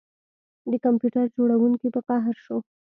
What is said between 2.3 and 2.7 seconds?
شو